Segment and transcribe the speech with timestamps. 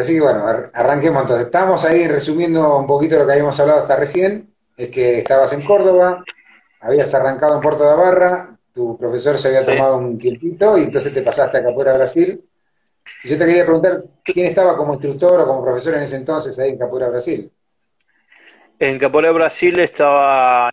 [0.00, 1.46] Así que bueno, arranquemos entonces.
[1.46, 4.54] Estamos ahí resumiendo un poquito lo que habíamos hablado hasta recién.
[4.76, 6.22] Es que estabas en Córdoba,
[6.80, 11.12] habías arrancado en Puerto de Barra, tu profesor se había tomado un tiempito y entonces
[11.12, 12.40] te pasaste a Capoeira Brasil.
[13.24, 16.56] Y yo te quería preguntar, ¿quién estaba como instructor o como profesor en ese entonces
[16.60, 17.50] ahí en Capoeira Brasil?
[18.78, 20.70] En Capoeira Brasil estaba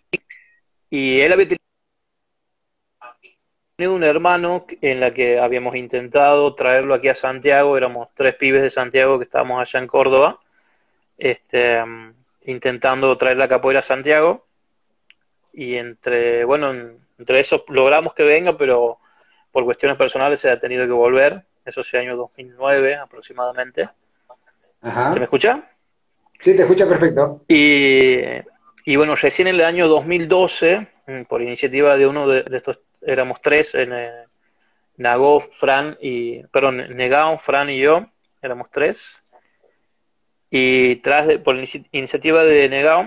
[0.88, 1.65] y él había tenido
[3.78, 8.70] un hermano en la que habíamos intentado traerlo aquí a Santiago, éramos tres pibes de
[8.70, 10.40] Santiago que estábamos allá en Córdoba,
[11.18, 11.82] este,
[12.46, 14.46] intentando traer la capoeira a Santiago,
[15.52, 16.72] y entre, bueno,
[17.18, 18.98] entre eso logramos que venga, pero
[19.52, 23.90] por cuestiones personales se ha tenido que volver, eso es el año 2009 aproximadamente.
[25.12, 25.70] ¿Se me escucha?
[26.38, 27.42] Sí, te escucha perfecto.
[27.48, 28.20] Y,
[28.84, 30.86] y bueno, recién en el año 2012,
[31.28, 34.24] por iniciativa de uno de estos éramos tres, en, eh,
[34.96, 38.06] Nagó, Fran y, perdón, Negao, Fran y yo,
[38.42, 39.22] éramos tres.
[40.50, 41.56] Y tras de, por
[41.92, 43.06] iniciativa de Negao,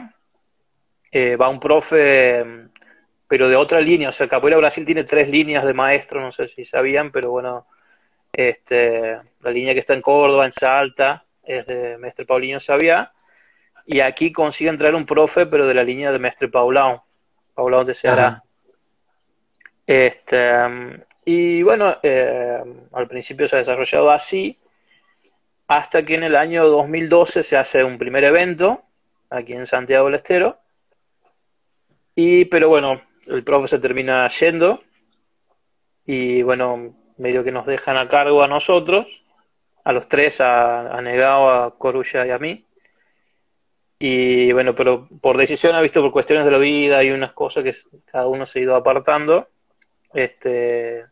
[1.11, 2.45] eh, va un profe,
[3.28, 6.47] pero de otra línea, o sea, Capoeira Brasil tiene tres líneas de maestro, no sé
[6.47, 7.67] si sabían, pero bueno,
[8.31, 13.11] este, la línea que está en Córdoba, en Salta, es de Mestre Paulinho Sabía,
[13.86, 17.03] y aquí consiguen traer un profe, pero de la línea de Mestre Paulao,
[17.56, 18.44] Paulao de Ceará.
[19.90, 20.56] Este,
[21.26, 22.62] y bueno, eh,
[22.94, 24.56] al principio se ha desarrollado así,
[25.68, 28.84] hasta que en el año 2012 se hace un primer evento
[29.31, 30.59] aquí en Santiago del Estero.
[32.14, 34.80] Y, pero bueno, el profe se termina yendo
[36.06, 39.24] y bueno, medio que nos dejan a cargo a nosotros,
[39.84, 42.64] a los tres, a, a Negao, a Corulla y a mí.
[43.98, 47.64] Y bueno, pero por decisión, ha visto por cuestiones de la vida y unas cosas
[47.64, 47.74] que
[48.06, 49.48] cada uno se ha ido apartando
[50.14, 51.06] este,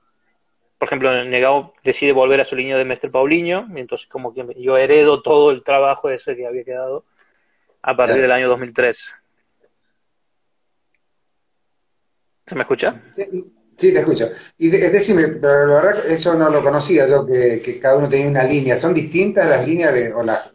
[0.78, 4.46] por ejemplo, Negado decide volver a su línea de Mestre Paulinho, y entonces como que
[4.58, 7.06] yo heredo todo el trabajo ese que había quedado
[7.82, 9.16] a partir del año 2003.
[12.46, 13.02] ¿Se me escucha?
[13.78, 14.30] Sí, te escucho.
[14.58, 18.76] Y decime, la verdad eso no lo conocía yo, que, cada uno tenía una línea.
[18.76, 20.52] ¿Son distintas las líneas de, o las,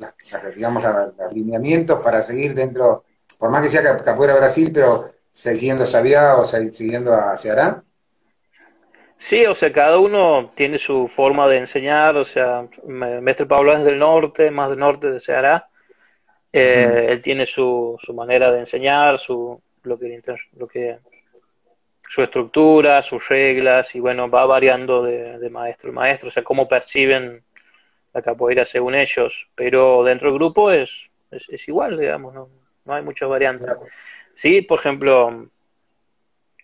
[0.56, 3.04] digamos, los alineamientos para seguir dentro,
[3.38, 7.84] por más que sea Capoeira Brasil, pero siguiendo a Sabia o siguiendo a Ceará?
[9.22, 13.84] Sí, o sea, cada uno tiene su forma de enseñar, o sea, Mestre Pablo es
[13.84, 15.68] del norte, más del norte de Ceará,
[16.52, 20.20] eh, él tiene su, su manera de enseñar, su, lo que,
[20.56, 20.98] lo que,
[22.08, 26.66] su estructura, sus reglas, y bueno, va variando de, maestro a maestro, o sea, cómo
[26.66, 27.44] perciben
[28.12, 32.48] la capoeira según ellos, pero dentro del grupo es, es, igual, digamos, no,
[32.84, 33.70] no hay muchas variantes.
[34.34, 35.46] Sí, por ejemplo,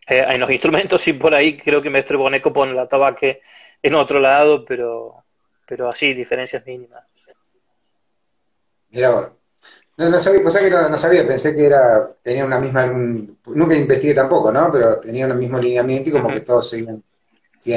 [0.09, 3.43] eh, en los instrumentos sí por ahí creo que Mestre Boneco pone la tabaque
[3.83, 5.25] en otro lado, pero,
[5.67, 7.05] pero así, diferencias mínimas.
[8.91, 9.33] Mira
[9.97, 14.15] No, no sabía, cosa que no, sabía, pensé que era, tenía una misma, nunca investigué
[14.15, 14.71] tampoco, ¿no?
[14.73, 17.03] Pero tenía un mismo lineamiento y como que todos siguen,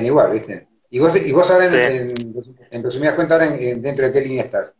[0.05, 0.67] igual, ¿viste?
[0.89, 2.13] Y vos, y vos ahora, en,
[2.69, 4.75] en, resumidas cuentas, ahora dentro de qué línea estás.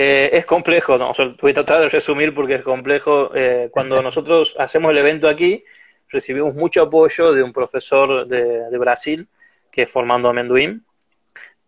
[0.00, 1.10] Eh, es complejo, ¿no?
[1.42, 3.34] voy a tratar de resumir porque es complejo.
[3.34, 5.60] Eh, cuando nosotros hacemos el evento aquí,
[6.08, 9.26] recibimos mucho apoyo de un profesor de, Brasil,
[9.72, 10.86] que es Formando Amenduín,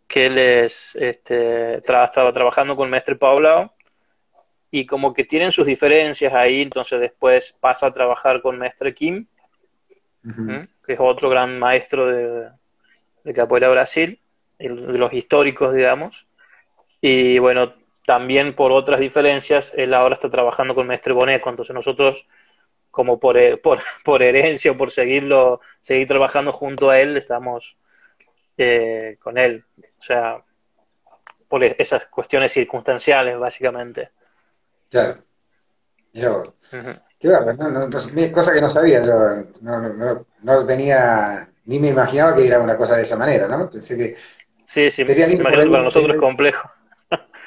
[0.07, 3.75] que él este, estaba trabajando con el maestro Paulao,
[4.71, 9.27] y como que tienen sus diferencias ahí, entonces después pasa a trabajar con Mestre Kim,
[10.87, 12.49] que es otro gran maestro de,
[13.25, 14.21] de Capoeira Brasil,
[14.57, 16.29] de los históricos, digamos.
[17.01, 22.27] Y bueno, también por otras diferencias, él ahora está trabajando con Mestre Boneco, entonces nosotros,
[22.91, 27.77] como por, eh, por, por herencia o por seguirlo, seguir trabajando junto a él, estamos
[28.57, 29.65] eh, con él.
[29.99, 30.43] O sea,
[31.49, 34.11] por esas cuestiones circunstanciales, básicamente.
[34.89, 35.23] Claro.
[36.13, 36.55] Mira vos.
[37.19, 39.15] Qué no, cosa que no sabía, yo
[39.61, 43.71] no, no, no, tenía, ni me imaginaba que era una cosa de esa manera, ¿no?
[43.71, 44.17] Pensé que.
[44.65, 46.71] Sí, sí, sería para nosotros es complejo.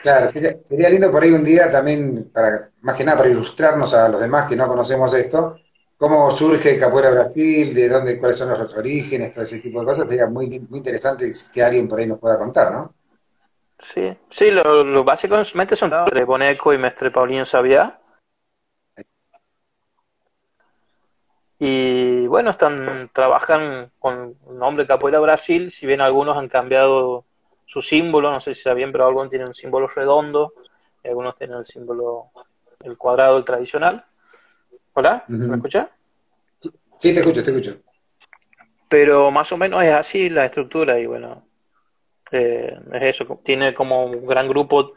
[0.03, 4.10] Claro, sería, lindo por ahí un día también, para, más que nada para ilustrarnos a
[4.10, 5.56] los demás que no conocemos esto,
[5.95, 10.10] cómo surge Capoeira Brasil, de dónde, cuáles son los orígenes, todo ese tipo de cosas,
[10.10, 12.94] sería muy, muy interesante que alguien por ahí nos pueda contar, ¿no?
[13.80, 17.98] Sí, sí, lo, lo básicamente son Mestre Boneco y Mestre Paulinho Sabia.
[21.60, 27.24] Y bueno, están trabajan con el nombre Capoeira Brasil, si bien algunos han cambiado
[27.65, 30.54] su símbolo, no sé si está bien, pero algunos tienen un símbolo redondo,
[31.04, 32.31] y algunos tienen el símbolo,
[32.81, 34.06] el cuadrado, el tradicional.
[34.94, 35.25] ¿Hola?
[35.27, 35.89] ¿Me escuchas?
[36.98, 37.81] Sí, te escucho, te escucho.
[38.88, 41.48] Pero más o menos es así la estructura y bueno,
[42.36, 44.94] Eh, es eso, tiene como un gran grupo,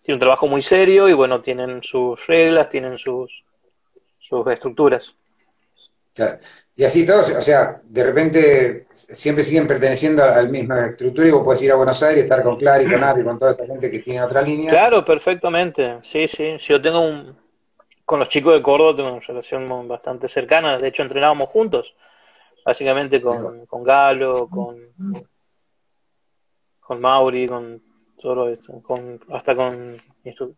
[0.00, 3.44] tiene un trabajo muy serio y bueno, tienen sus reglas, tienen sus,
[4.18, 5.14] sus estructuras.
[6.78, 11.32] Y así todos, o sea, de repente siempre siguen perteneciendo a la misma estructura y
[11.32, 13.66] vos podés ir a Buenos Aires, estar con Clara y con Ari, con toda esta
[13.66, 14.70] gente que tiene otra línea.
[14.70, 15.98] Claro, perfectamente.
[16.02, 16.56] Sí, sí.
[16.60, 17.36] Si yo tengo un.
[18.04, 20.78] Con los chicos de Córdoba tengo una relación bastante cercana.
[20.78, 21.96] De hecho, entrenábamos juntos.
[22.64, 24.78] Básicamente con, con Galo, con,
[26.78, 27.82] con Mauri, con
[28.20, 28.80] todo esto.
[28.82, 30.00] Con, hasta con,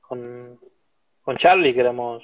[0.03, 0.61] con,
[1.23, 2.23] con Charlie, que éramos.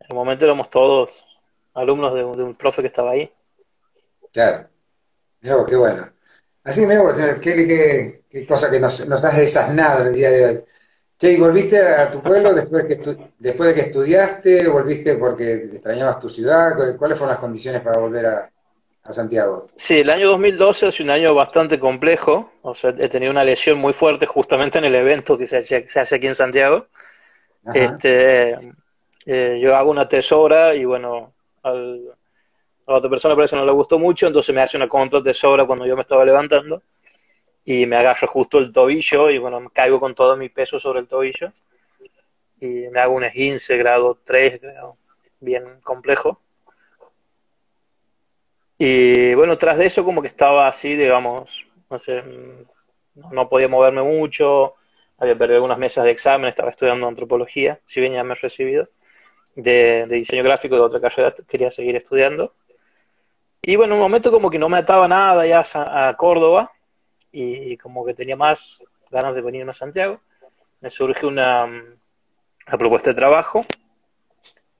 [0.00, 1.26] En el momento éramos todos
[1.74, 3.30] alumnos de, un profe que estaba ahí.
[4.32, 4.68] Claro.
[5.40, 6.06] Mira qué bueno.
[6.64, 7.02] Así, mira
[7.40, 10.64] qué, qué, cosa que nos, nos has desasnado el día de hoy.
[11.22, 13.00] Che, ¿volviste a tu pueblo después, que
[13.38, 14.66] después de que estudiaste?
[14.66, 16.72] ¿Volviste porque extrañabas tu ciudad?
[16.98, 18.50] ¿Cuáles fueron las condiciones para volver a,
[19.04, 19.68] Santiago?
[19.76, 22.50] Sí, el año 2012 es un año bastante complejo.
[22.62, 25.86] O sea, he tenido una lesión muy fuerte justamente en el evento que se hace,
[25.86, 26.86] se hace aquí en Santiago.
[27.72, 28.58] Este,
[29.24, 32.14] eh, yo hago una tesora y bueno, al,
[32.86, 35.20] a la otra persona parece que no le gustó mucho, entonces me hace una contra
[35.20, 36.82] de sobra cuando yo me estaba levantando
[37.64, 41.00] y me agarro justo el tobillo y bueno, me caigo con todo mi peso sobre
[41.00, 41.52] el tobillo
[42.60, 44.60] y me hago un esguince grado 3,
[45.40, 46.40] bien complejo.
[48.78, 52.22] Y bueno, tras de eso como que estaba así, digamos, no sé,
[53.14, 54.74] no podía moverme mucho,
[55.18, 58.88] había perdido algunas mesas de examen, estaba estudiando antropología, si bien ya me he recibido
[59.54, 62.54] de, diseño gráfico de otra carrera, quería seguir estudiando.
[63.62, 66.72] Y bueno, en un momento como que no me ataba nada ya a, Córdoba
[67.30, 70.20] y como que tenía más ganas de venirme a Santiago,
[70.82, 71.68] me surge una,
[72.78, 73.62] propuesta de trabajo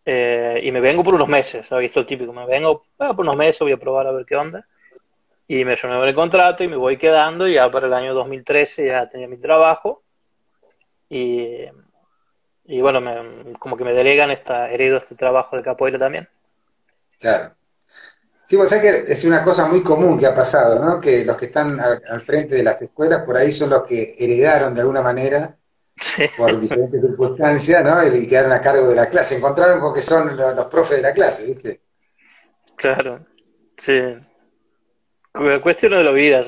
[0.04, 1.86] eh, y me vengo por unos meses, ¿sabes?
[1.86, 4.36] Esto es típico, me vengo ah, por unos meses, voy a probar a ver qué
[4.36, 4.66] onda.
[5.46, 9.08] Y me renuevo el contrato y me voy quedando ya para el año 2013 ya
[9.08, 10.02] tenía mi trabajo
[11.08, 11.66] y
[12.64, 16.28] y bueno, me, como que me delegan esta, heredo este trabajo de capoeira también.
[17.18, 17.54] Claro.
[18.44, 21.00] Sí, vos sabés que es una cosa muy común que ha pasado, ¿no?
[21.00, 24.74] Que los que están al, frente de las escuelas por ahí son los que heredaron
[24.74, 25.56] de alguna manera,
[26.36, 28.16] por diferentes circunstancias, ¿no?
[28.16, 29.36] Y quedaron a cargo de la clase.
[29.36, 31.80] Encontraron con que son los, profes de la clase, ¿viste?
[32.76, 33.24] Claro,
[33.76, 33.98] sí.
[35.62, 36.42] Cuestión de la vida.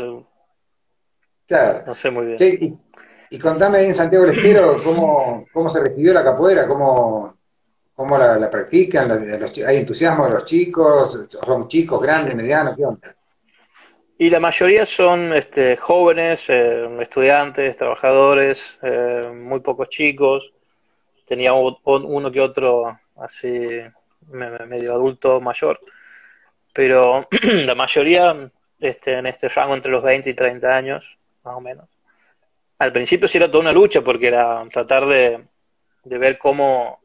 [1.47, 1.85] Claro.
[1.87, 2.39] No sé muy bien.
[2.39, 2.79] Sí,
[3.35, 7.37] y contame ahí en Santiago del Estero cómo, cómo se recibió la capoeira, cómo,
[7.95, 13.15] cómo la, practican, hay entusiasmo de los chicos, son chicos, grandes, medianos, ¿qué onda?
[14.17, 20.53] Y la mayoría son este, jóvenes, eh, estudiantes, trabajadores, eh, muy pocos chicos.
[21.27, 23.67] Tenía uno que otro así
[24.31, 25.81] medio adulto mayor,
[26.73, 28.49] pero la mayoría
[28.79, 31.94] este, en este rango entre los 20 y 30 años, más o menos
[32.79, 35.41] al principio sí era toda una lucha porque era tratar de,
[36.05, 37.01] ver cómo,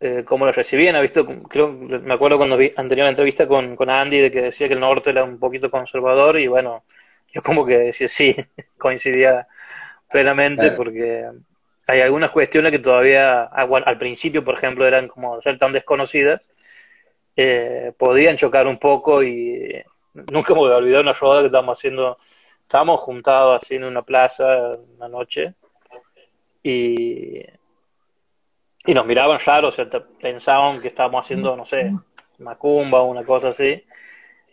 [0.00, 0.96] eh, cómo lo recibían.
[0.96, 1.26] ¿Ha visto?
[1.48, 4.68] Creo, me acuerdo cuando vi, han tenido una entrevista con, con Andy de que decía
[4.68, 6.84] que el norte era un poquito conservador y bueno,
[7.32, 8.36] yo como que decía sí,
[8.78, 9.46] coincidía
[10.10, 11.26] plenamente porque
[11.86, 16.48] hay algunas cuestiones que todavía, ah, al principio, por ejemplo, eran como ser tan desconocidas,
[17.34, 19.82] eh, podían chocar un poco y
[20.30, 22.16] nunca me voy a olvidar una rodada que estábamos haciendo
[22.68, 25.54] estábamos juntados así en una plaza una noche
[26.62, 27.40] y,
[28.84, 31.94] y nos miraban raros, o sea, pensaban que estábamos haciendo, no sé,
[32.40, 33.82] macumba o una cosa así.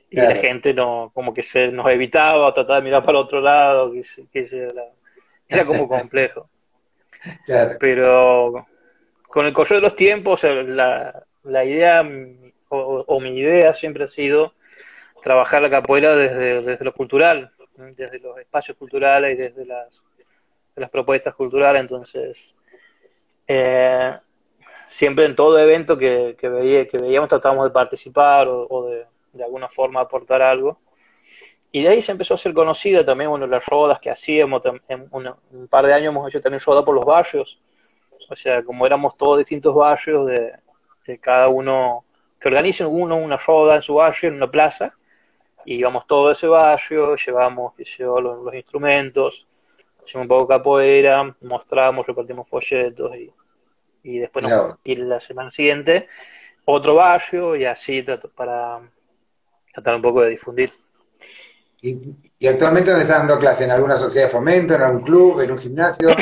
[0.09, 3.41] Y la gente no, como que se nos evitaba, trataba de mirar para el otro
[3.41, 4.69] lado, que,
[5.49, 6.49] era, como complejo.
[7.81, 8.65] Pero
[9.27, 12.01] con el correr de los tiempos, la, la idea
[12.69, 14.53] o, o, mi idea siempre ha sido
[15.21, 20.03] trabajar la capoeira desde, desde lo cultural, desde los espacios culturales y desde las,
[20.75, 21.81] las propuestas culturales.
[21.81, 22.55] Entonces,
[23.47, 24.17] eh,
[24.87, 29.69] siempre en todo evento que, veía, que veíamos tratábamos de participar o, de, de, alguna
[29.69, 30.79] forma aportar algo.
[31.71, 35.09] Y de ahí se empezó a ser conocida también, bueno, las rodas que hacíamos, en
[35.11, 37.59] un par de años hemos hecho también roda por los barrios,
[38.29, 40.53] o sea, como éramos todos distintos barrios, de,
[41.05, 42.05] de cada uno,
[42.39, 44.97] que organicen uno una roda en su barrio, en una plaza,
[45.65, 49.47] y íbamos todo ese barrio, llevamos los, los, instrumentos,
[50.01, 53.31] hacíamos un poco capoeira, mostramos, repartimos folletos y,
[54.03, 54.45] y después
[54.83, 56.07] y la semana siguiente
[56.65, 58.03] otro barrio y así
[58.35, 58.81] para
[59.73, 60.69] tratar un poco de difundir.
[61.81, 63.65] ¿Y, actualmente dónde estás dando clase?
[63.65, 66.09] ¿En alguna sociedad de fomento, en algún club, en un gimnasio?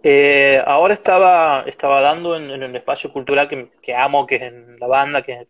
[0.00, 4.42] Eh, ahora estaba, estaba dando en, en un espacio cultural que, que, amo, que es
[4.42, 5.48] en La Banda, que es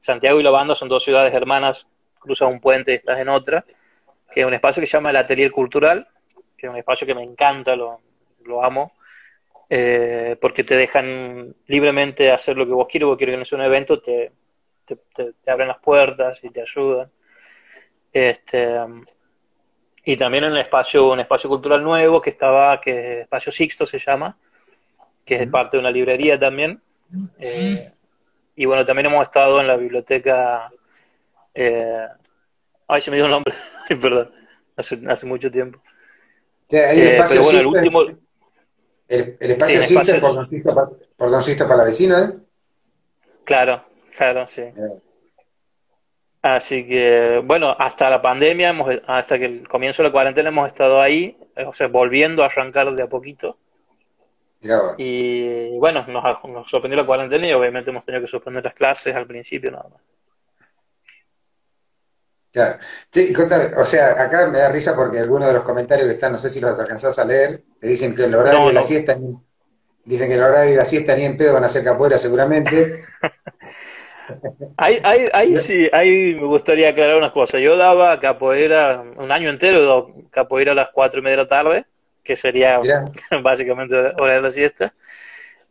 [0.00, 1.86] Santiago y La Banda son dos ciudades hermanas
[2.24, 3.64] cruzas un puente y estás en otra,
[4.32, 6.08] que es un espacio que se llama el Atelier Cultural,
[6.56, 8.00] que es un espacio que me encanta, lo,
[8.44, 8.92] lo amo,
[9.70, 13.58] eh, porque te dejan libremente hacer lo que vos quieres, vos quieres que no sea
[13.58, 14.32] un evento, te,
[14.84, 17.10] te, te, abren las puertas y te ayudan.
[18.12, 18.78] Este,
[20.04, 23.98] y también en el espacio, un espacio cultural nuevo que estaba, que Espacio Sixto se
[23.98, 24.36] llama,
[25.24, 26.80] que es parte de una librería también.
[27.38, 27.90] Eh,
[28.56, 30.70] y bueno, también hemos estado en la biblioteca.
[31.54, 32.06] Eh,
[32.88, 33.54] ay, se me dio el nombre,
[34.00, 34.32] perdón,
[34.76, 35.80] hace, hace mucho tiempo.
[36.70, 38.18] el eh, espacio pero bueno, el último.
[39.06, 40.34] El, espacio sí, existe por,
[41.30, 42.38] Don Sisto, para la vecina, ¿eh?
[43.44, 43.84] Claro,
[44.16, 44.62] claro, sí.
[46.42, 50.66] Así que, bueno, hasta la pandemia, hemos, hasta que el comienzo de la cuarentena hemos
[50.66, 53.56] estado ahí, o sea, volviendo a arrancar de a poquito.
[54.96, 59.14] Y bueno, nos, nos, sorprendió la cuarentena y obviamente hemos tenido que suspender las clases
[59.14, 60.00] al principio nada más.
[62.54, 62.78] Claro.
[63.10, 63.34] Sí,
[63.76, 66.48] o sea, acá me da risa porque algunos de los comentarios que están, no sé
[66.48, 69.18] si los alcanzás a leer, te dicen que el horario de la siesta,
[70.04, 73.06] dicen que el horario de la siesta ni en pedo van a ser capoeira seguramente.
[74.76, 77.60] ahí, ahí, ahí sí, ahí me gustaría aclarar unas cosas.
[77.60, 81.86] Yo daba capoeira un año entero, capoeira a las cuatro y media de la tarde,
[82.22, 82.78] que sería
[83.42, 84.94] básicamente hora de la siesta.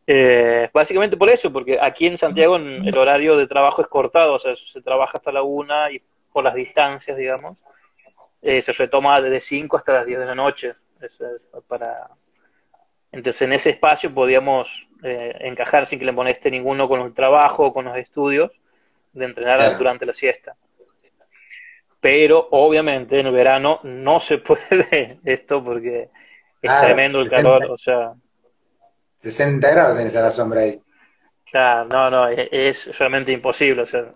[0.05, 4.39] Eh, básicamente por eso, porque aquí en Santiago el horario de trabajo es cortado, o
[4.39, 6.01] sea, se trabaja hasta la una y
[6.33, 7.59] por las distancias, digamos,
[8.41, 10.75] eh, se retoma desde 5 hasta las 10 de la noche.
[11.67, 12.09] para...
[13.11, 17.67] Entonces en ese espacio podíamos eh, encajar sin que le moleste ninguno con el trabajo
[17.67, 18.51] o con los estudios
[19.13, 20.55] de entrenar durante la siesta.
[21.99, 26.09] Pero obviamente en el verano no se puede esto porque
[26.61, 28.13] es tremendo el calor, o sea...
[29.19, 30.81] 60 grados tenés a la sombra ahí.
[31.45, 33.83] Claro, no, no, es, realmente imposible.
[33.83, 34.11] O sea,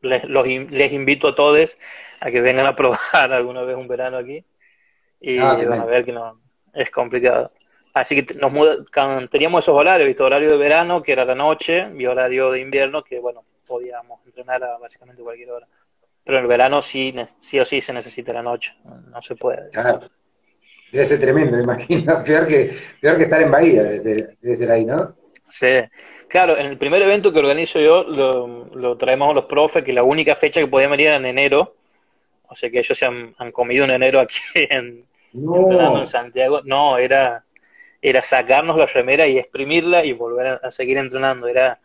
[0.00, 0.24] les,
[0.70, 1.78] les invito a todos
[2.20, 2.98] a que vengan a probar
[3.32, 4.44] alguna vez un verano aquí
[5.20, 6.40] y van a ver que no
[6.72, 7.52] es complicado.
[7.94, 10.22] Así que nos teníamos esos horarios, ¿viste?
[10.22, 14.64] horario de verano, que era la noche, y horario de invierno, que bueno, podíamos entrenar
[14.64, 15.68] a básicamente cualquier hora.
[16.24, 19.70] Pero en el verano sí, sí o sí se necesita la noche, no se puede.
[19.70, 20.10] Claro.
[20.90, 22.22] Debe ser tremendo, me imagino.
[22.26, 23.98] Peor que, peor que estar en Bahía, debe
[24.56, 25.16] ser, ahí, ¿no?
[25.48, 25.66] Sí.
[26.34, 30.02] Claro, en el primer evento que organizo yo lo, traemos a los profes, que la
[30.02, 31.76] única fecha que podían venir era en enero.
[32.48, 36.60] O sea que ellos se han, comido en enero aquí en, en Santiago.
[36.64, 37.44] No, era,
[38.02, 41.46] era sacarnos la remera y exprimirla y volver a, seguir entrenando.
[41.46, 41.78] Era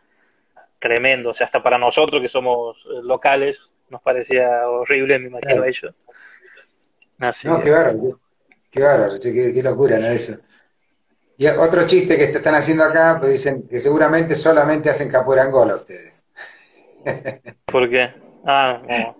[0.79, 1.29] tremendo.
[1.29, 5.94] O sea, hasta para nosotros que somos locales nos parecía horrible, me imagino a ellos.
[7.20, 8.20] Así no, qué bárbaro.
[8.72, 10.08] Qué bárbaro, qué, locura, ¿no?
[10.08, 10.41] Eso.
[11.39, 15.43] Y otro chiste que te están haciendo acá, pues dicen que seguramente solamente hacen capoeira
[15.43, 16.25] Angola ustedes.
[17.65, 18.10] ¿Por qué?
[18.46, 19.15] Ah, no.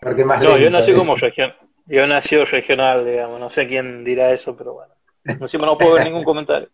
[0.00, 1.52] Porque más no, yo nací como región,
[1.86, 4.94] yo nací regional, digamos, no sé quién dirá eso, pero bueno.
[5.24, 6.68] Encima no puedo ver ningún comentario.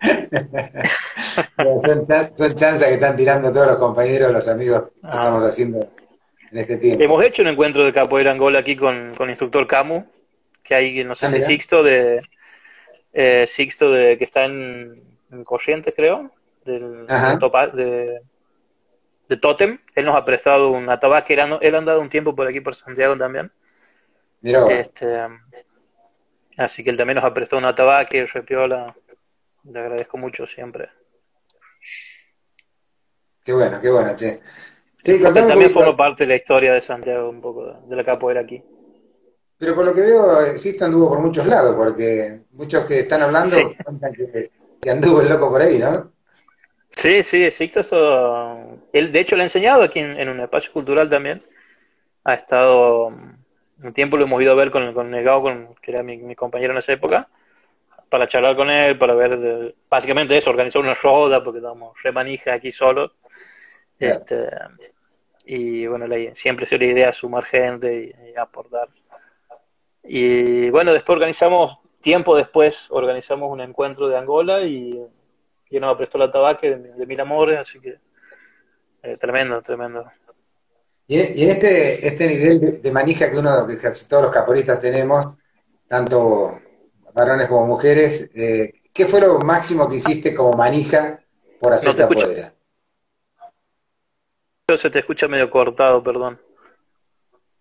[1.84, 5.10] son, son chanzas que están tirando todos los compañeros, los amigos que ah.
[5.10, 5.86] estamos haciendo
[6.50, 7.04] en este tiempo.
[7.04, 10.06] Hemos hecho un encuentro de capoeira Angola aquí con, con el instructor Camu,
[10.62, 12.22] que hay, no sé ah, si Sixto de
[13.12, 15.10] eh, Sixto de que está en,
[15.44, 16.30] Corrientes, creo,
[16.64, 18.20] del, de,
[19.28, 19.78] de Totem.
[19.94, 22.74] Él nos ha prestado un atabaque, él, él ha andado un tiempo por aquí, por
[22.74, 23.50] Santiago también.
[24.42, 25.20] Este,
[26.56, 28.94] así que él también nos ha prestado un atabaque, repiola.
[29.64, 30.90] Le agradezco mucho siempre.
[33.44, 34.40] Qué bueno, qué bueno, che.
[35.32, 38.62] también forma parte de la historia de Santiago, un poco de la capoeira aquí.
[39.62, 43.56] Pero por lo que veo, Sisto anduvo por muchos lados, porque muchos que están hablando
[43.84, 44.50] cuentan que,
[44.90, 46.10] anduvo el loco por ahí, ¿no?
[46.88, 51.08] Sí, sí, Sixto, eso, él de hecho lo ha enseñado aquí en, un espacio cultural
[51.08, 51.40] también.
[52.24, 56.02] Ha estado, un tiempo lo hemos ido a ver con, con Negado, con, que era
[56.02, 57.28] mi, compañero en esa época,
[58.08, 62.72] para charlar con él, para ver, básicamente eso, organizar una roda, porque estábamos remanija aquí
[62.72, 63.12] solos.
[63.96, 64.48] Este,
[65.44, 68.88] y bueno, siempre se la idea sumar gente y aportar.
[70.04, 75.00] Y bueno, después organizamos, tiempo después, organizamos un encuentro de Angola y
[75.70, 77.98] yo nos prestó la tabaque de, mil amores, así que
[79.02, 80.04] eh, tremendo, tremendo.
[81.06, 85.26] Y, en este, este nivel de, manija que uno, que casi todos los caporistas tenemos,
[85.88, 86.60] tanto
[87.14, 91.20] varones como mujeres, eh, ¿qué fue lo máximo que hiciste como manija
[91.60, 92.54] por hacer no capoeira?
[94.74, 96.40] Se te escucha medio cortado, perdón.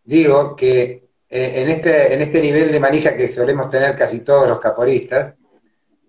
[0.04, 4.60] Digo que en, este, en este nivel de manija que solemos tener casi todos los
[4.60, 5.34] caporistas,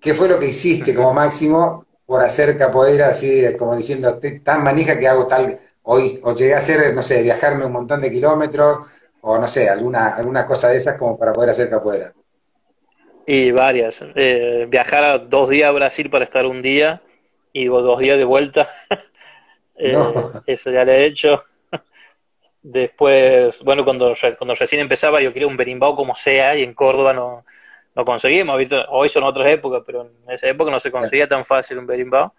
[0.00, 4.98] ¿qué fue lo que hiciste como máximo por hacer capoeira así, como diciendo, tan manija
[4.98, 8.80] que hago tal, hoy, o llegué a hacer, no sé, viajarme un montón de kilómetros,
[9.20, 12.12] o no sé, alguna, alguna cosa de esas como para poder hacer capoeira?
[13.24, 14.00] Y varias.
[14.16, 17.00] Eh, viajar a dos días a Brasil para estar un día
[17.52, 18.68] y dos días de vuelta.
[19.74, 19.98] Eh,
[20.46, 21.42] eso ya lo he hecho.
[22.62, 27.12] Después, bueno, cuando, cuando recién empezaba yo quería un berimbau como sea y en Córdoba
[27.12, 27.44] no,
[27.94, 28.56] no conseguimos.
[28.88, 32.32] Hoy son otras épocas, pero en esa época no se conseguía tan fácil un berimbau.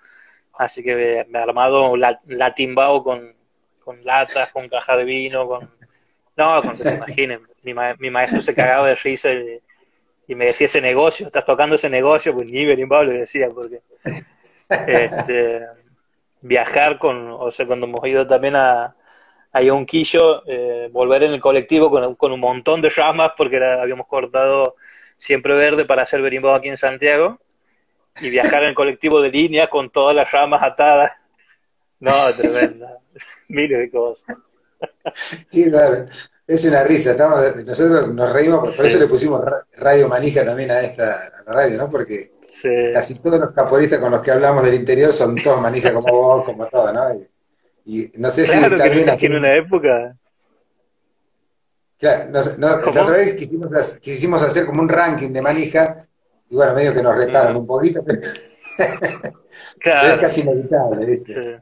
[0.54, 3.36] Así que me he armado la, latimbao con,
[3.84, 5.70] con latas, con caja de vino, con...
[6.36, 7.42] No, con que imaginen.
[7.64, 9.62] Mi, mi maestro se cagaba de risa y,
[10.36, 13.82] me decía ese negocio, estás tocando ese negocio, pues ni berimbau le decía, porque...
[14.88, 15.62] Este,
[16.42, 18.96] viajar con, o sea, cuando hemos ido también a,
[19.54, 24.08] a Yonquillo, eh, volver en el colectivo con, con, un montón de ramas, porque habíamos
[24.08, 24.76] cortado
[25.16, 27.40] siempre verde para hacer berimbau aquí en Santiago,
[28.20, 31.12] y viajar en colectivo de línea con todas las ramas atadas.
[32.00, 33.00] No, tremenda.
[33.48, 34.36] Miles de cosas.
[35.52, 36.06] Y claro,
[36.48, 37.12] es una risa.
[37.12, 39.42] Estamos, nosotros nos reímos, por eso le pusimos
[39.78, 41.90] Radio Manija también a esta a la radio, ¿no?
[41.90, 42.34] Porque
[42.94, 46.46] casi todos los caporistas con los que hablamos del interior son todos manija como vos,
[46.46, 47.16] como todo, ¿no?
[47.16, 47.33] Y,
[48.16, 49.10] no sé si también.
[49.10, 50.16] Aquí en una época.
[51.98, 56.06] Claro, no, la otra vez quisimos, quisimos hacer como un ranking de manija
[56.50, 61.62] y bueno, medio que nos retaron un poquito, pero, es casi inevitable, ¿viste?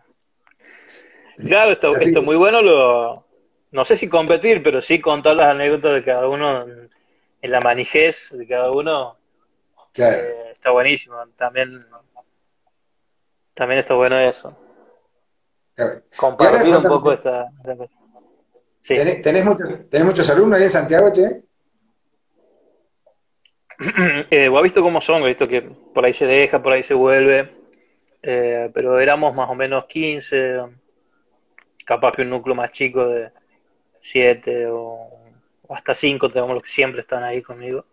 [1.37, 3.25] Claro, esto, esto muy bueno, lo,
[3.71, 6.89] no sé si competir, pero sí contar las anécdotas de cada uno en,
[7.51, 9.17] la manijez de cada uno.
[9.97, 11.15] Eh, está buenísimo.
[11.35, 11.85] También,
[13.53, 14.55] también está bueno eso.
[16.15, 17.51] Compartir un poco esta,
[18.79, 18.95] Sí.
[19.21, 21.43] ¿Tenés, muchos, ¿Tenés muchos alumnos ahí en Santiago, che?
[24.31, 26.95] eh, ha visto cómo son, he visto que por ahí se deja, por ahí se
[26.95, 27.53] vuelve,
[28.23, 30.61] eh, pero éramos más o menos 15,
[31.85, 33.31] capaz que un núcleo más chico de
[33.99, 35.09] 7 o,
[35.69, 37.85] hasta 5, tenemos los que siempre están ahí conmigo.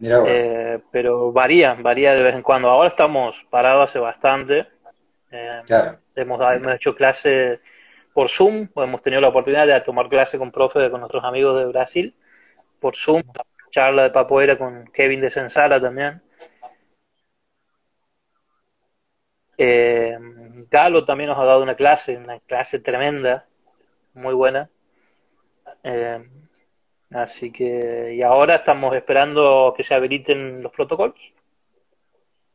[0.00, 2.68] Eh, pero varía, varía de vez en cuando.
[2.68, 4.66] Ahora estamos parados hace bastante.
[5.30, 5.62] Eh,
[6.16, 6.40] hemos,
[6.74, 7.60] hecho clase
[8.12, 11.66] por Zoom, hemos tenido la oportunidad de tomar clase con profe con nuestros amigos de
[11.66, 12.14] Brasil
[12.80, 13.22] por Zoom
[13.70, 16.22] charla de Papoera con Kevin de Sensala también.
[19.58, 20.16] Eh,
[20.70, 23.46] Galo también nos ha dado una clase, una clase tremenda,
[24.14, 24.70] muy buena.
[25.82, 26.24] Eh,
[27.10, 31.34] así que, y ahora estamos esperando que se habiliten los protocolos.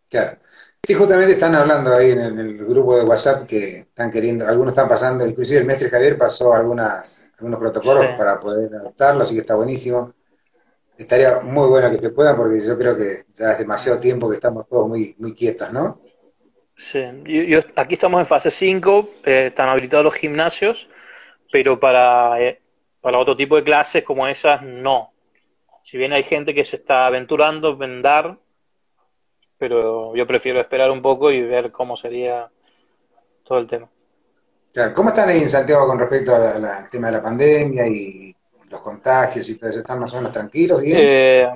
[0.09, 0.39] Claro.
[0.83, 4.89] Sí, justamente están hablando ahí en el, grupo de WhatsApp que están queriendo, algunos están
[4.89, 9.55] pasando, inclusive el maestro Javier pasó algunas, algunos protocolos para poder adaptarlo, así que está
[9.55, 10.13] buenísimo
[10.99, 14.35] estaría muy bueno que se pueda porque yo creo que ya es demasiado tiempo que
[14.35, 16.01] estamos todos muy, muy quietos, ¿no?
[16.75, 16.99] Sí,
[17.75, 20.89] aquí estamos en fase 5, eh, están habilitados los gimnasios,
[21.51, 22.61] pero para, eh,
[23.01, 25.13] para otro tipo de clases como esas, no.
[25.83, 28.37] Si bien hay gente que se está aventurando en dar,
[29.59, 32.49] pero yo prefiero esperar un poco y ver cómo sería
[33.43, 33.87] todo el tema.
[34.95, 38.33] ¿Cómo están ahí en Santiago con respecto al tema de la pandemia y
[38.69, 40.81] los contagios y todo eso, ¿están más o menos tranquilos?
[40.85, 41.47] Eh,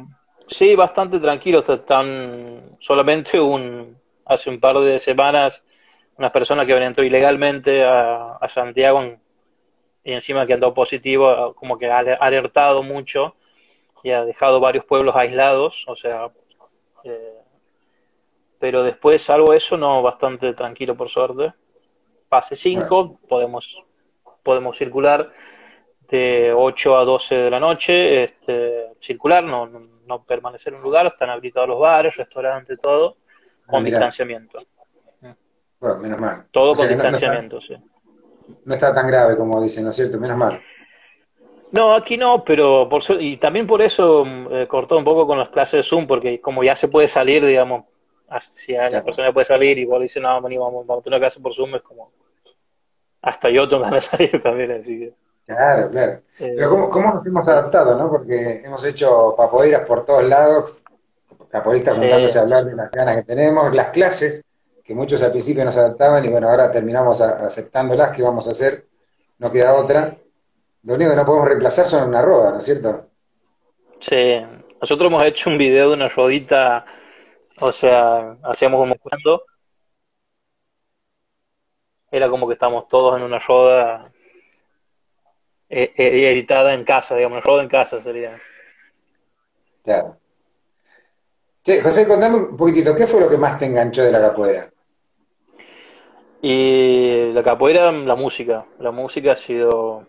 [0.48, 1.68] sí, bastante tranquilos.
[1.70, 5.64] Están solamente un hace un par de semanas
[6.18, 9.04] unas personas que habían entrado ilegalmente a, Santiago
[10.04, 13.36] y encima que han dado positivo, como que ha alertado mucho
[14.04, 16.30] y ha dejado varios pueblos aislados, o sea,
[17.04, 17.43] eh,
[18.64, 21.54] pero después, salvo eso, no, bastante tranquilo por suerte.
[22.30, 23.84] Pase 5, podemos,
[24.42, 25.34] podemos circular
[26.08, 31.08] de 8 a 12 de la noche, este, circular, no, no, permanecer en un lugar,
[31.08, 33.18] están habilitados los bares, restaurantes, todo,
[33.68, 34.60] con ah, distanciamiento.
[35.82, 36.46] Bueno, menos mal.
[36.50, 37.76] Todo con distanciamiento, sí.
[38.64, 40.18] No está tan grave como dicen, ¿no es cierto?
[40.22, 40.62] Menos mal.
[41.74, 45.50] No, aquí no, pero por y también por eso eh, cortó un poco con las
[45.50, 47.88] clases de Zoom, porque como ya se puede salir, digamos,
[48.40, 51.26] si la persona puede salir y vos dice, no, vamos, vamos, vamos a tener una
[51.26, 52.12] clase por Zoom, es como,
[53.22, 55.14] hasta yo tengo ganas de salir también, así que...
[55.46, 56.12] Claro, claro.
[56.40, 58.10] Eh, Pero ¿cómo, ¿cómo, nos hemos adaptado, no?
[58.10, 60.84] Porque hemos hecho papoeiras por todos lados,
[61.50, 64.44] capoeiristas juntándose a hablar de las ganas que tenemos, las clases,
[64.84, 68.88] que muchos al principio nos adaptaban y bueno, ahora terminamos aceptándolas, que vamos a hacer?
[69.38, 70.16] No queda otra.
[70.84, 73.08] Lo único que no podemos reemplazar son una roda, ¿no es cierto?
[74.00, 74.42] Sí,
[74.82, 76.86] nosotros hemos hecho un video de una rodita,
[77.60, 79.44] o sea, hacíamos como cuando
[82.12, 84.12] era como que estamos todos en una roda
[85.70, 88.40] eh, eh, editada en casa, digamos, roda en casa sería.
[89.84, 90.18] Claro.
[91.66, 94.70] José, contame un poquitito, ¿qué fue lo que más te enganchó de la capoeira?
[96.42, 98.66] Y la capoeira, la música.
[98.80, 100.06] La música ha sido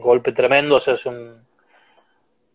[0.00, 1.44] golpe tremendo, o sea, es un...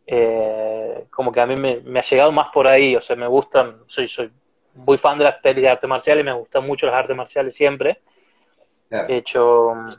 [0.07, 0.70] Eh,
[1.09, 4.07] como que a mí me, ha llegado más por ahí, o sea, me gustan, soy,
[4.07, 4.31] soy
[4.75, 8.01] muy fan de las pelis de artes marciales, me gustan mucho las artes marciales siempre.
[8.89, 9.93] He hecho mm,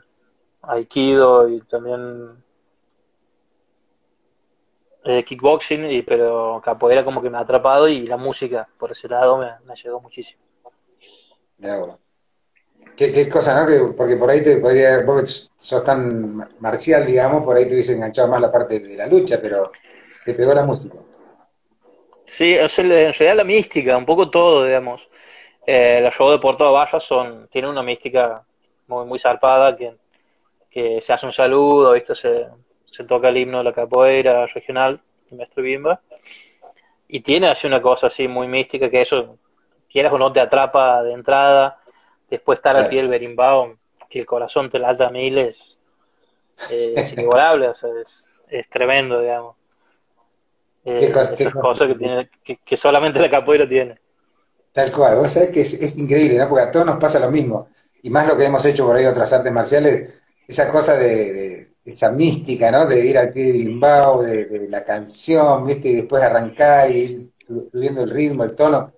[0.63, 2.43] Aikido y también
[5.03, 9.07] eh, kickboxing, y, pero capoeira como que me ha atrapado y la música por ese
[9.07, 10.43] lado me, me llegado muchísimo.
[12.95, 13.95] ¿Qué, cosa, ¿no?
[13.95, 18.27] porque por ahí te podría, vos sos tan marcial, digamos, por ahí te hubiese enganchado
[18.27, 19.71] más la parte de la lucha, pero
[20.25, 20.97] te pegó la música.
[22.25, 25.09] Sí, o sea, en realidad la mística, un poco todo, digamos.
[25.65, 28.43] Eh, los shows de Puerto Valla son, tienen una mística
[28.87, 29.95] muy, muy zarpada, que,
[30.69, 32.15] que se hace un saludo, ¿viste?
[32.15, 32.47] Se,
[32.85, 36.01] se toca el himno de la capoeira regional, de Maestro Bimba,
[37.07, 39.37] y tiene así una cosa así muy mística, que eso,
[39.89, 41.79] quieras o no, te atrapa de entrada,
[42.29, 43.77] después estar al pie del berimbau,
[44.09, 45.79] que el corazón te la haya miles,
[46.71, 49.55] eh, es inigualable, o sea, es, es tremendo, digamos.
[50.85, 53.97] Eh, esas cosas que, tiene, que, solamente la capoeira tiene.
[54.73, 56.49] Tal cual, vos sabés que es, increíble, ¿no?
[56.49, 57.69] Porque a todos nos pasa lo mismo.
[58.01, 62.11] Y más lo que hemos hecho por ahí otras artes marciales, esa cosa de, esa
[62.11, 62.85] mística, ¿no?
[62.85, 65.89] De ir al pie del limbao, de, la canción, ¿viste?
[65.89, 67.31] Y después arrancar y ir
[67.71, 68.91] subiendo el ritmo, el tono.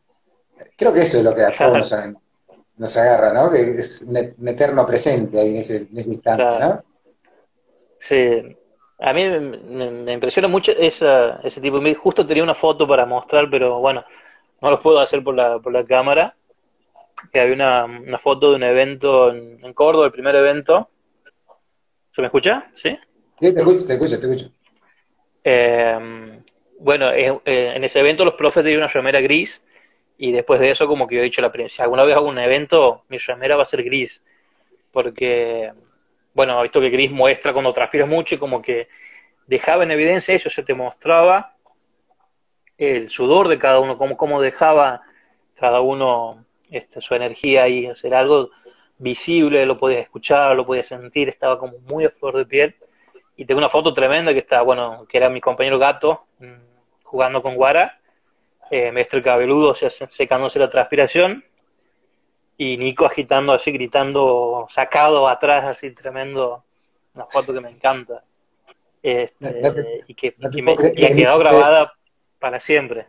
[0.76, 1.94] Creo que eso es lo que a todos
[2.78, 3.52] nos, agarra, ¿no?
[3.52, 6.84] Que es un, eterno presente ahí en ese, en ese instante, ¿no?
[8.00, 8.58] Sí,
[9.00, 11.82] a mí me, impresiona mucho esa, ese tipo.
[11.96, 14.06] Justo tenía una foto para mostrar, pero bueno,
[14.62, 16.36] no lo puedo hacer por la, por la cámara.
[17.32, 20.90] Que había una, una foto de un evento en, Córdoba, el primer evento.
[22.12, 22.70] ¿Se me escucha?
[22.74, 22.98] ¿Sí?
[23.38, 24.52] Sí, te escucho, te escucho, te escucho.
[25.44, 26.42] Eh,
[26.80, 29.64] bueno, eh, en ese evento los profes tenían una remera gris
[30.18, 32.40] y después de eso como que yo he dicho la si alguna vez hago un
[32.40, 34.24] evento, mi remera va a ser gris.
[34.92, 35.74] Porque
[36.36, 38.90] bueno, visto que Gris muestra cuando transpiras mucho y como que
[39.48, 41.56] dejaba en evidencia eso, se te mostraba
[42.78, 45.02] el sudor de cada uno, cómo, dejaba
[45.56, 48.50] cada uno este, su energía ahí, hacer algo
[48.98, 52.76] visible, lo podías escuchar, lo podías sentir, estaba como muy a flor de piel.
[53.38, 57.42] Y tengo una foto tremenda que está, bueno, que era mi compañero gato mm, jugando
[57.42, 57.98] con Guara,
[58.70, 61.46] eh, Mestre Cabeludo, o sea, secándose la transpiración,
[62.58, 66.64] y Nico agitando así, gritando, sacado atrás, así tremendo,
[67.14, 68.24] una foto que me encanta.
[69.02, 71.94] Este, y que, me, ha quedado grabada
[72.40, 73.08] para siempre.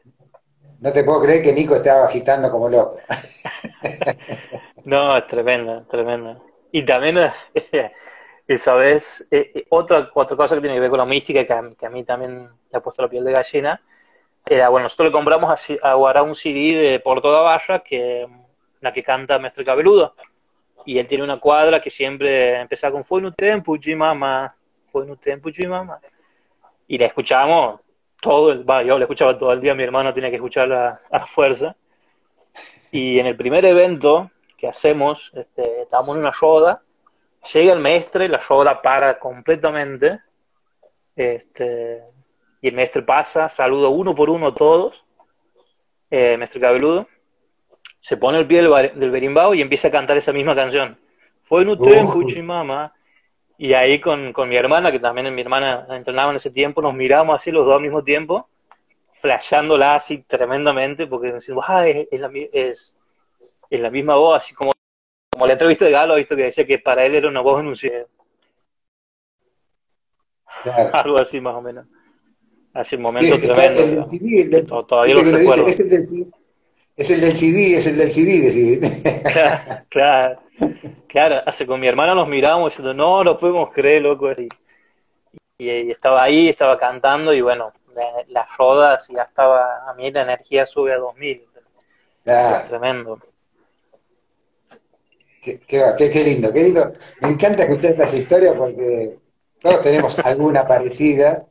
[0.80, 2.98] No te puedo creer que Nico estaba agitando como loco.
[4.84, 6.38] no, es tremenda, tremenda.
[6.70, 7.18] Y también,
[8.46, 11.52] esa vez, eh, eh, otra, otra cosa que tiene que ver con la mística, que
[11.52, 13.80] a, que a mí también me ha puesto la piel de gallina,
[14.44, 18.26] era, bueno, nosotros le compramos a, a Guará un CD de Por Toda Barra que
[18.80, 20.14] la que canta Mestre Cabeludo.
[20.84, 24.54] Y él tiene una cuadra que siempre empieza con Fue no tempo mamá,
[24.92, 26.00] fue no tempo mamá.
[26.86, 27.80] Y la escuchábamos
[28.20, 31.26] todo el, va, yo la escuchaba todo el día, mi hermano tenía que escucharla a
[31.26, 31.76] fuerza.
[32.92, 36.82] Y en el primer evento que hacemos, este, estábamos en una yoda,
[37.52, 40.20] llega el maestre, la yoda para completamente,
[41.14, 42.02] este,
[42.60, 45.04] y el maestre pasa, saluda uno por uno a todos,
[46.10, 47.06] eh, maestro Cabeludo,
[48.06, 50.96] se pone el pie del, berimbau y empieza a cantar esa misma canción.
[51.42, 52.94] Fue en un mama.
[53.58, 57.34] Y ahí con, mi hermana, que también mi hermana entrenaba en ese tiempo, nos miramos
[57.34, 58.48] así los dos al mismo tiempo,
[59.14, 62.94] flasheándola así tremendamente, porque decimos, ah, es, la, es,
[63.70, 64.70] la misma voz, así como,
[65.32, 67.66] como la entrevista de Galo, visto que decía que para él era una voz en
[67.66, 67.74] un
[70.92, 71.86] Algo así más o menos.
[72.72, 74.84] Así un momento tremendo.
[74.86, 75.66] todavía lo recuerdo.
[76.96, 78.80] Es el del CD, es el del CD,
[79.30, 80.40] Claro, claro,
[81.06, 81.42] claro.
[81.44, 84.32] Hace con mi hermana nos mirábamos diciendo, no, no podemos creer, loco.
[84.32, 84.48] Y,
[85.58, 87.74] y, estaba ahí, estaba cantando y bueno,
[88.28, 91.44] las rodas ya estaba, a mí la energía sube a 2000.
[92.24, 92.68] Claro.
[92.68, 93.20] Tremendo.
[95.42, 96.92] Qué, qué, lindo, qué lindo.
[97.20, 99.18] Me encanta escuchar estas historias porque
[99.60, 101.46] todos tenemos alguna parecida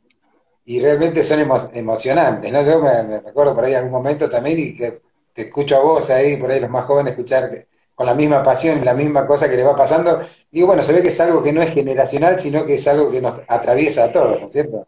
[0.64, 2.62] y realmente son emocionantes, ¿no?
[2.62, 5.05] Yo me, me, acuerdo por ahí en algún momento también y que
[5.36, 7.50] te escucho a vos ahí, por ahí los más jóvenes, escuchar
[7.94, 10.22] con la misma pasión, la misma cosa que le va pasando.
[10.50, 13.10] Digo, bueno, se ve que es algo que no es generacional, sino que es algo
[13.10, 14.86] que nos atraviesa a todos, ¿no es cierto?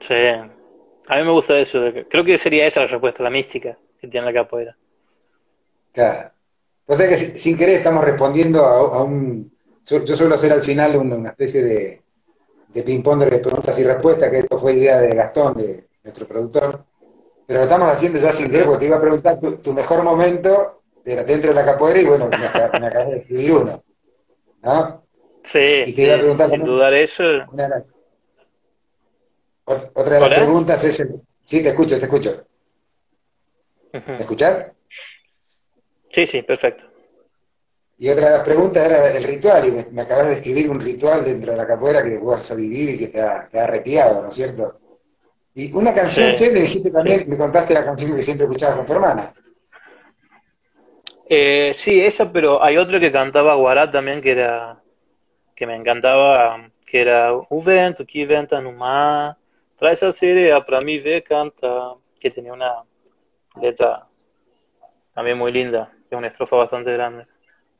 [0.00, 1.80] Sí, a mí me gusta eso.
[2.08, 4.74] Creo que sería esa la respuesta, la mística que tiene la capoeira.
[5.92, 6.30] Claro.
[6.86, 9.52] O sea que sin querer estamos respondiendo a, un...
[9.82, 12.02] Yo suelo hacer al final una especie de,
[12.68, 16.84] de ping-pong de preguntas y respuestas, que esto fue idea de Gastón, de nuestro productor
[17.46, 20.82] pero lo estamos haciendo ya sin querer, porque te iba a preguntar tu, mejor momento
[21.04, 23.84] dentro de la capoeira y bueno, me, acabas de escribir uno.
[24.62, 25.06] ¿no?
[25.44, 27.22] Sí, y te iba a preguntar sin dudar eso.
[29.64, 31.00] otra de las preguntas es...
[31.00, 32.46] El, sí, te escucho, te escucho.
[33.92, 34.72] ¿Me escuchás?
[36.10, 36.84] Sí, sí, perfecto.
[37.98, 41.24] Y otra de las preguntas era el ritual, y me, acabas de escribir un ritual
[41.24, 44.28] dentro de la capoeira que vos vas a vivir y que te ha, te ¿no
[44.28, 44.80] es cierto?
[45.56, 48.86] Y una canción, che, me dijiste también, me contaste la canción que siempre escuchabas con
[48.86, 49.32] tu hermana.
[51.28, 54.80] Eh, sí, esa, pero hay otra que cantaba Guará también que era
[55.54, 59.38] que me encantaba, que era O vento que venta no mar,
[59.78, 62.84] traz a sereia para mí ver canta, que tenía una
[63.58, 64.06] letra
[65.14, 67.26] también muy linda, es una estrofa bastante grande.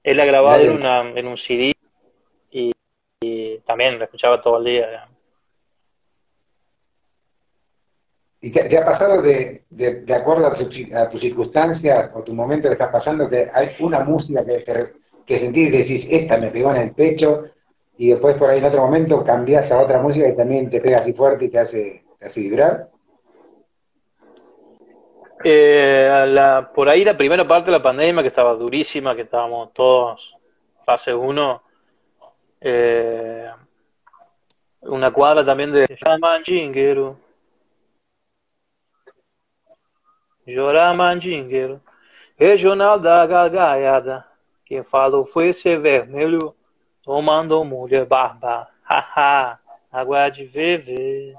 [0.03, 0.25] Él la
[0.63, 1.75] en, una, en un CD
[2.51, 2.73] y,
[3.67, 5.09] también la escuchaba todo el día.
[8.41, 12.93] ¿Y te, ha pasado de, de, acuerdo a, tus circunstancias o tu momento que estás
[12.93, 14.65] pasando, que hay una música que,
[15.27, 17.45] que sentís y decís, esta me pegó en el pecho,
[17.99, 20.99] y después por ahí en otro momento cambias a otra música y también te pega
[20.99, 22.89] así fuerte y te hace, te hace vibrar?
[25.43, 29.73] Eh, la, por ahí la primera parte de la pandemia, que estaba durísima, que estábamos
[29.73, 30.37] todos
[30.85, 31.63] fase 1,
[32.61, 33.51] eh,
[34.83, 35.87] una cuadra también de
[40.95, 41.81] Manjinguero.
[42.39, 44.25] Regional da Gargalhada.
[44.65, 46.55] Quem falou foi ser vermelho,
[47.03, 48.69] tomando mulher barba.
[48.83, 49.59] Haha,
[49.91, 51.37] água de viver.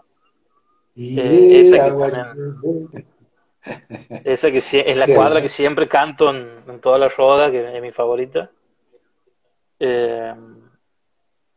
[0.95, 1.77] Yeah, eh, esa
[4.11, 7.81] que, Esa que es la cuadra que siempre canto en, toda la roda, que es
[7.81, 8.49] mi favorita.
[9.79, 10.33] Eh,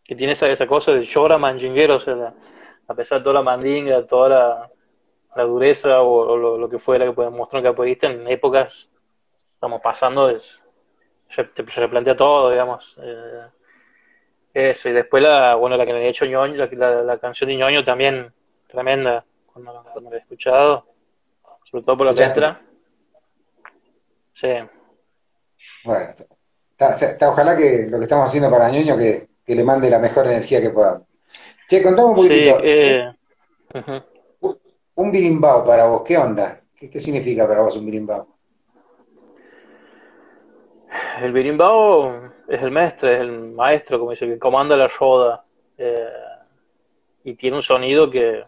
[0.04, 2.34] que tiene esa, esa cosa de llora manjinguero, o sea,
[2.88, 4.70] a pesar de toda la mandinga, toda la,
[5.36, 8.88] dureza o, lo, que fuera que puede mostrar un capoeirista en épocas
[9.54, 10.64] estamos pasando, es,
[11.28, 11.42] se,
[11.76, 12.96] replantea todo, digamos.
[13.02, 13.46] Eh,
[14.52, 17.56] eso, y después la, bueno, la que le he hecho ñoño, la, la, canción de
[17.56, 18.32] ñoño también,
[18.66, 20.90] tremenda, cuando, cuando la he escuchado
[21.70, 22.60] sobre todo por la letra.
[24.32, 24.48] Sí.
[25.84, 26.14] Bueno,
[27.28, 30.60] ojalá que lo que estamos haciendo para Ñoño que, que, le mande la mejor energía
[30.60, 31.02] que podamos.
[31.68, 32.34] Che, contame un poquito.
[32.34, 33.12] Sí, eh,
[35.00, 36.60] Un birimbao para vos, ¿qué onda?
[36.76, 38.36] ¿Qué, significa para vos un birimbao?
[41.22, 45.42] El birimbao es el maestro, es el maestro, como dice, que comanda la roda.
[45.78, 46.12] Eh,
[47.24, 48.44] y tiene un sonido que,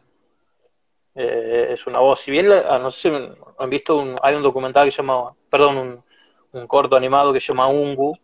[1.15, 2.21] eh, es una voz.
[2.21, 5.03] Si bien, ah, no sé si han visto, hay un documental que se
[5.49, 6.05] perdón,
[6.53, 8.15] un, corto animado que se llama Ungu,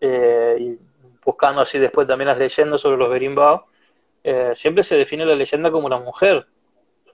[0.00, 0.78] eh, y
[1.22, 3.64] buscando así después también las leyendas sobre los berimbau,
[4.24, 6.46] eh, siempre se define la leyenda como una mujer,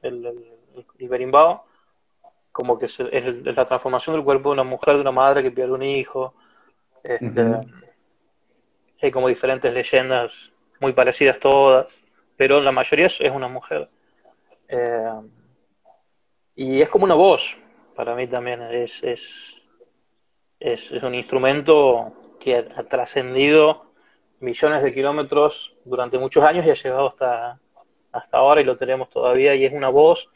[0.06, 0.26] el,
[0.98, 1.62] el, berimbau,
[2.52, 5.72] como que es, la transformación del cuerpo de una mujer, de una madre que pierde
[5.72, 6.34] un hijo.
[7.02, 7.42] Este,
[9.02, 11.88] Hay como diferentes leyendas muy parecidas todas,
[12.36, 13.88] pero la mayoría es una mujer.
[14.68, 15.20] Eh,
[16.56, 17.58] y es como una voz,
[17.94, 18.62] para mí también.
[18.62, 19.62] Es, es,
[20.58, 23.92] es, un instrumento que ha, trascendido
[24.40, 27.60] millones de kilómetros durante muchos años y ha llegado hasta,
[28.16, 29.54] hasta ahora y lo tenemos todavía.
[29.54, 30.30] Y es una voz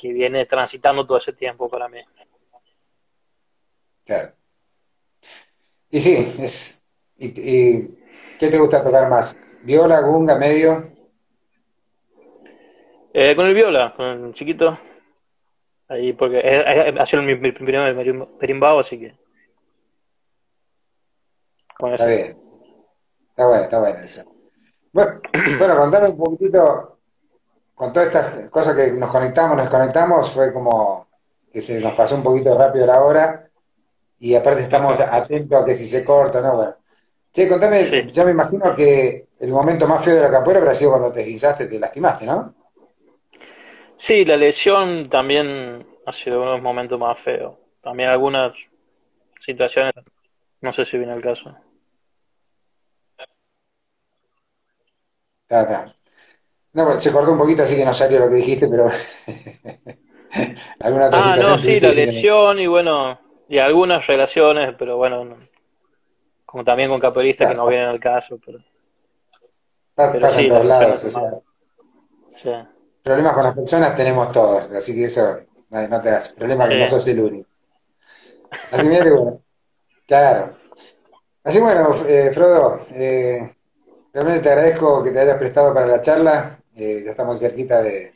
[0.00, 2.00] que viene transitando todo ese tiempo para mí.
[4.04, 4.32] Claro.
[5.90, 6.84] Y sí, es,
[7.16, 7.98] y, y,
[8.38, 9.36] ¿qué te gusta tocar más?
[9.62, 10.90] ¿Viola, gunga, medio?
[13.12, 14.78] Eh, con el viola, con el chiquito.
[15.88, 17.96] Ahí, porque ha sido mi, mi primer
[18.38, 19.16] perimbao, así que.
[21.92, 22.38] está bien.
[23.30, 24.24] Está bueno, está bueno eso.
[24.92, 25.20] Bueno,
[25.58, 26.99] bueno, contame un poquitito,
[27.80, 31.08] con todas estas cosas que nos conectamos, nos conectamos, fue como
[31.50, 33.48] que se nos pasó un poquito rápido la hora
[34.18, 36.56] y aparte estamos atentos a que si se corta, ¿no?
[36.56, 36.76] Bueno.
[37.32, 40.90] Che, contame, ya me imagino que el momento más feo de la capoeira habrá sido
[40.90, 42.54] cuando te guisaste, te lastimaste, ¿no?
[43.96, 47.54] Sí, la lesión también ha sido uno de los momentos más feos.
[47.82, 48.52] También algunas
[49.40, 49.94] situaciones,
[50.60, 51.56] no sé si viene el caso.
[56.72, 58.88] No, se cortó un poquito, así que no salió lo que dijiste, pero.
[60.80, 65.36] ¿Alguna otra ah, no, sí, la lesión y bueno, y algunas relaciones, pero bueno,
[66.46, 68.38] como también con capoeiristas que no vienen al caso.
[68.44, 68.60] Pero,
[69.96, 71.18] pero sí, todos lados,
[72.28, 72.50] Sí
[73.02, 76.86] problemas con las personas tenemos todos, así que eso, no, te das problema que no
[76.86, 77.48] sos el único.
[78.72, 79.42] Así mira que bueno.
[80.06, 80.56] Claro.
[81.44, 83.54] Así bueno, eh, Frodo, eh,
[84.12, 86.59] realmente te agradezco que te hayas prestado para la charla.
[86.76, 88.12] Eh, ya estamos cerquita de,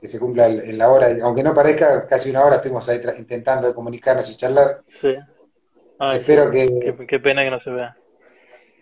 [0.00, 3.72] que se cumpla en la hora, aunque no parezca, casi una hora estuvimos ahí intentando
[3.74, 4.80] comunicarnos y charlar.
[4.84, 5.14] Sí.
[6.14, 7.06] Espero que...
[7.06, 7.96] Qué, pena que no se vea.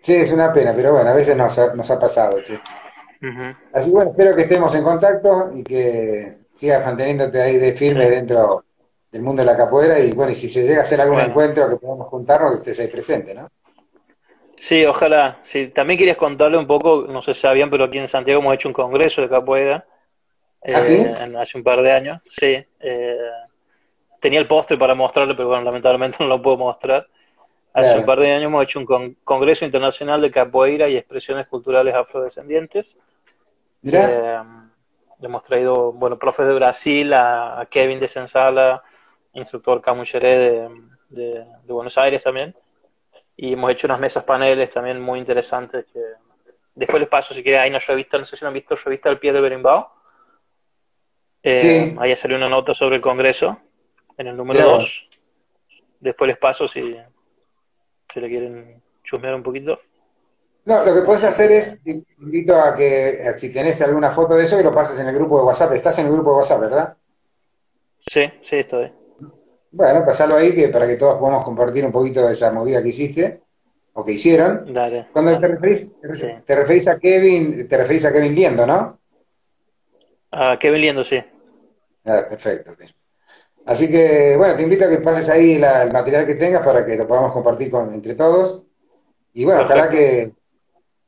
[0.01, 2.59] Sí, es una pena, pero bueno, a veces nos ha, nos ha pasado, che.
[3.75, 8.09] Así que bueno, espero que estemos en contacto y que sigas manteniéndote ahí de firme
[8.09, 8.65] dentro
[9.13, 11.69] del mundo de la capoeira y bueno, y si se llega a hacer algún encuentro
[11.69, 13.51] que podamos juntarnos, que estés ahí presente, ¿no?
[14.61, 15.39] Sí, ojalá.
[15.41, 18.55] Sí, también querías contarle un poco, no sé si sabían, pero aquí en Santiago hemos
[18.55, 19.87] hecho un congreso de capoeira.
[20.63, 21.01] ¿Ah, sí?
[21.01, 22.63] Eh, hace un par de años, sí.
[22.79, 23.17] Eh,
[24.21, 27.09] tenía el postre para mostrarle, pero bueno, lamentablemente no lo puedo mostrar.
[27.73, 31.95] Hace un par de años hemos hecho un congreso internacional de capoeira y expresiones culturales
[31.95, 32.99] afrodescendientes.
[33.83, 34.39] Eh,
[35.23, 38.83] hemos traído, bueno, profes de Brasil, a, Kevin de Sensala,
[39.33, 40.69] instructor Camucheré de,
[41.09, 42.55] de, Buenos Aires también.
[43.43, 45.99] Y hemos hecho unas mesas paneles también muy interesantes que
[46.75, 49.19] después les paso si quieren, hay una revista, no sé si han visto, revista El
[49.19, 49.87] Pie de Berimbau.
[51.43, 53.59] Eh, Ahí salió una nota sobre el Congreso,
[54.19, 55.09] en el número 2.
[56.01, 56.95] Después les paso si,
[58.13, 59.81] si le quieren chusmear un poquito.
[60.67, 64.45] No, lo que puedes hacer es, te invito a que si tenés alguna foto de
[64.45, 65.73] eso, que lo pases en el grupo de WhatsApp.
[65.73, 66.97] Estás en el grupo de WhatsApp, ¿verdad?
[68.01, 69.00] Sí, sí, estoy.
[69.73, 72.89] Bueno, pasalo ahí que para que todos podamos compartir un poquito de esa movida que
[72.89, 73.43] hiciste
[73.93, 74.73] o que hicieron.
[74.73, 75.09] Dale.
[75.13, 75.91] Cuando te referís,
[76.45, 78.99] te referís a Kevin, te referís a Kevin Liendo, ¿no?
[80.33, 81.23] A Kevin Liendo, sí.
[82.05, 82.73] Ah, perfecto.
[83.67, 86.97] Así que, bueno, te invito a que pases ahí el material que tengas para que
[86.97, 88.65] lo podamos compartir con, entre todos.
[89.33, 90.33] Y bueno, ojalá que,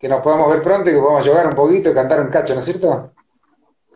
[0.03, 2.61] nos podamos ver pronto y que podamos jugar un poquito y cantar un cacho, ¿no
[2.61, 3.13] es cierto?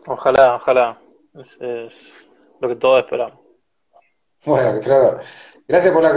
[0.05, 0.99] Ojalá, ojalá.
[1.33, 2.27] Es,
[2.59, 3.46] lo que todos esperamos.
[4.47, 5.19] Bueno, Alfredo,
[5.67, 6.13] gracias por la,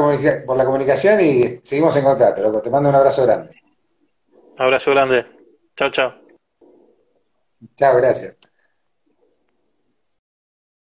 [0.47, 2.63] por la comunicación y seguimos en contacto, loco.
[2.63, 3.51] Te mando un abrazo grande.
[4.57, 5.27] Abrazo grande.
[5.77, 6.15] Chao, chao.
[7.77, 8.39] Chao, gracias.